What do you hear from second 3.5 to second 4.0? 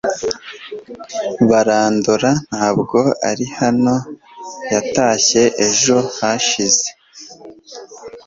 hano,